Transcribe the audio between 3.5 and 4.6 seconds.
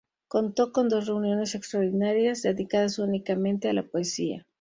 a la poesía.